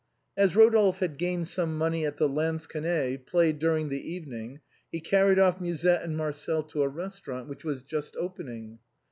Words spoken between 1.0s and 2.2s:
had gained some money at